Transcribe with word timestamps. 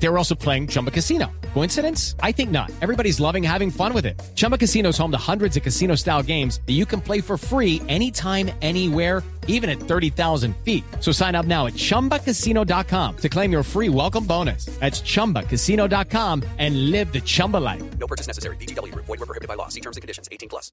They 0.00 0.08
were 0.08 0.18
also 0.18 0.34
playing 0.34 0.68
Chumba 0.68 0.90
Casino. 0.90 1.26
Coincidence? 1.54 2.14
I 2.22 2.32
think 2.32 2.50
not. 2.50 2.70
Everybody's 2.80 3.18
loving 3.18 3.42
having 3.42 3.70
fun 3.70 3.92
with 3.92 4.06
it. 4.06 4.20
Chumba 4.34 4.56
Casino 4.56 4.90
is 4.90 4.98
home 4.98 5.10
to 5.10 5.18
hundreds 5.18 5.56
of 5.56 5.62
casino 5.62 5.96
style 5.96 6.22
games 6.22 6.60
that 6.66 6.74
you 6.74 6.86
can 6.86 7.00
play 7.00 7.20
for 7.20 7.36
free 7.36 7.82
anytime, 7.88 8.50
anywhere, 8.62 9.22
even 9.48 9.68
at 9.68 9.80
30,000 9.80 10.54
feet. 10.58 10.84
So 11.00 11.10
sign 11.10 11.34
up 11.34 11.46
now 11.46 11.66
at 11.66 11.74
chumbacasino.com 11.74 13.16
to 13.16 13.28
claim 13.28 13.50
your 13.50 13.64
free 13.64 13.88
welcome 13.88 14.24
bonus. 14.24 14.66
That's 14.78 15.00
chumbacasino.com 15.00 16.44
and 16.58 16.90
live 16.90 17.12
the 17.12 17.20
Chumba 17.20 17.56
life. 17.56 17.82
No 17.98 18.06
purchase 18.06 18.28
necessary. 18.28 18.56
BGW. 18.56 18.94
Void 18.94 19.08
were 19.08 19.26
prohibited 19.26 19.48
by 19.48 19.54
law. 19.54 19.68
See 19.68 19.80
terms 19.80 19.96
and 19.96 20.02
conditions. 20.02 20.28
18 20.30 20.48
plus. 20.48 20.70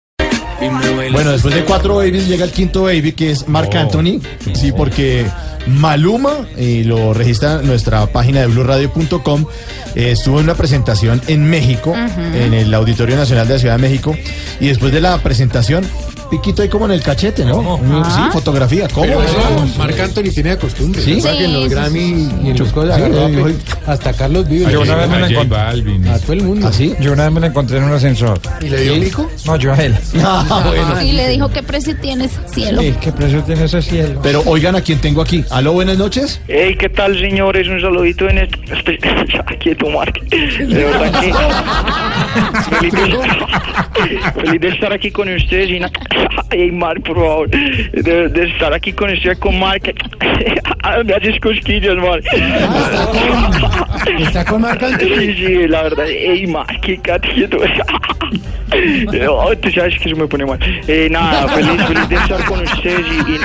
Bueno, 1.12 1.32
después 1.32 1.54
de 1.54 1.66
cuatro 1.66 1.96
babies 1.96 2.28
llega 2.28 2.46
el 2.46 2.52
quinto 2.52 2.84
baby 2.84 3.12
que 3.12 3.32
es 3.32 3.48
Marc 3.48 3.72
oh, 3.74 3.78
Anthony. 3.78 4.22
Sí, 4.54 4.72
porque 4.72 5.26
Maluma, 5.68 6.48
y 6.58 6.84
lo 6.84 7.14
registra 7.14 7.62
nuestra 7.62 8.06
página 8.08 8.42
de 8.42 8.48
blueradio.com, 8.48 9.46
eh, 9.96 10.12
estuvo 10.12 10.40
en 10.40 10.46
una 10.46 10.56
presentación 10.56 11.22
en 11.28 11.50
México, 11.50 11.94
en 11.96 12.54
el 12.54 12.74
Auditorio 12.74 13.16
Nacional 13.16 13.48
de 13.48 13.54
la 13.56 13.60
Ciudad 13.60 13.76
de 13.76 13.82
México, 13.82 14.16
y 14.60 14.68
después 14.68 14.92
de 14.92 15.02
la 15.02 15.18
presentación, 15.20 15.86
piquito 16.30 16.62
ahí 16.62 16.70
como 16.70 16.86
en 16.86 16.92
el 16.92 17.02
cachete, 17.02 17.46
¿no? 17.46 17.80
Sí, 18.10 18.22
fotografía, 18.32 18.88
¿cómo? 18.90 19.08
Marc 19.78 20.00
Anthony 20.00 20.32
tiene 20.34 20.52
de 20.52 20.58
costumbre. 20.58 21.02
¿Sí? 21.02 21.22
Que 21.22 21.46
en 21.46 21.54
los 21.54 21.70
Grammy 21.70 22.30
y 22.44 22.50
en 22.50 22.58
sus 22.58 22.72
cosas, 22.72 23.02
Hasta 23.88 24.14
Carlos 24.14 24.48
Vives. 24.50 24.72
Yo 24.72 24.82
una 24.82 24.96
vez 24.96 25.10
me 25.10 25.20
la 25.20 25.28
encontré. 25.28 25.58
a 26.10 26.20
todo 26.20 26.34
el 26.34 26.44
mundo. 26.44 26.68
¿Así? 26.68 26.94
Yo 27.00 27.14
una 27.14 27.24
vez 27.26 27.32
me 27.34 27.40
la 27.40 27.48
encontré 27.48 27.78
en 27.78 27.84
un 27.84 27.92
ascensor. 27.94 28.40
¿Y 28.62 28.70
le 28.70 28.82
dio 28.82 29.00
pico? 29.00 29.30
No, 29.46 29.56
yo 29.58 29.74
a 29.74 29.78
él. 29.78 29.96
Ah, 30.28 30.64
bueno. 30.66 31.02
Y 31.02 31.12
le 31.12 31.30
dijo, 31.30 31.50
¿qué 31.50 31.62
precio 31.62 31.96
tienes, 32.02 32.32
cielo? 32.52 32.82
Sí, 32.82 32.94
¿Qué 33.00 33.12
precio 33.12 33.44
tiene 33.44 33.66
ese 33.66 33.82
cielo? 33.82 34.20
Pero 34.24 34.42
oigan 34.46 34.76
a 34.76 34.82
quién 34.82 35.00
tengo 35.00 35.22
aquí. 35.22 35.44
Aló, 35.52 35.74
buenas 35.74 35.98
noches. 35.98 36.42
Hey, 36.48 36.76
¿qué 36.80 36.90
tal, 36.90 37.18
señores? 37.20 37.68
Un 37.68 37.80
saludito 37.82 38.28
en 38.30 38.40
este... 38.40 38.60
este- 38.74 39.00
Quieto, 39.60 39.90
Marc. 39.90 40.20
De 40.30 40.68
verdad 40.84 41.22
que... 41.22 41.34
Feliz 42.76 42.94
de, 42.94 44.42
feliz 44.42 44.62
de 44.62 44.68
estar 44.70 44.92
aquí 44.94 45.10
con 45.12 45.30
ustedes 45.34 45.70
y... 45.70 45.80
Hey, 46.52 46.72
Marc, 46.72 47.02
por 47.04 47.16
favor. 47.16 47.50
De, 47.50 48.30
de 48.30 48.44
estar 48.50 48.74
aquí 48.74 48.92
con 48.94 49.12
ustedes, 49.12 49.38
con 49.40 49.58
Marc. 49.60 49.94
Me 51.06 51.14
haces 51.14 51.40
cosquillas, 51.40 51.96
Marc. 51.96 52.24
¿Está 54.20 54.46
con 54.46 54.62
Marc 54.62 54.82
Anthony? 54.82 55.08
Sí, 55.08 55.34
sí, 55.34 55.68
la 55.68 55.84
verdad. 55.84 56.06
Hey, 56.08 56.48
Marc, 56.48 56.80
qué 56.82 57.00
quieto. 57.00 57.58
No, 59.22 59.56
tú 59.62 59.72
sabes 59.72 59.98
que 60.00 60.10
eso 60.10 60.18
me 60.18 60.28
pone 60.28 60.46
mal. 60.46 60.60
Eh, 60.88 61.08
nada, 61.10 61.48
feliz, 61.50 61.82
feliz 61.86 62.10
de 62.10 62.16
estar 62.16 62.44
con 62.46 62.60
ustedes 62.62 63.06
y... 63.08 63.32
y... 63.32 63.40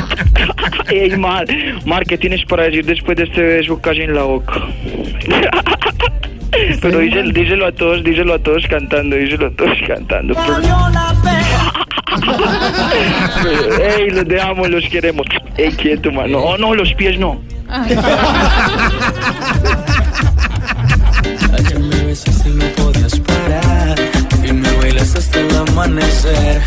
Hey, 0.89 1.17
Mar, 1.17 1.45
Mar, 1.85 2.05
¿qué 2.05 2.19
tienes 2.19 2.45
para 2.47 2.65
decir 2.65 2.85
después 2.85 3.17
de 3.17 3.25
este 3.25 3.41
beso 3.41 3.81
casi 3.81 4.01
en 4.01 4.15
la 4.15 4.25
boca? 4.25 4.55
Pero 6.81 6.99
díselo, 6.99 7.33
díselo 7.33 7.67
a 7.67 7.73
todos, 7.73 8.03
díselo 8.03 8.35
a 8.35 8.39
todos 8.41 8.67
cantando, 8.67 9.15
díselo 9.15 9.47
a 9.47 9.51
todos 9.51 9.79
cantando. 9.87 10.35
Ey, 13.97 14.11
los 14.11 14.27
dejamos, 14.27 14.69
los 14.69 14.85
queremos. 14.89 15.27
Ey, 15.57 15.71
quieto, 15.73 16.11
man. 16.11 16.33
No, 16.33 16.59
no, 16.59 16.75
los 16.75 16.93
pies 16.95 17.19
no. 17.19 17.41
Amanecer 25.91 26.60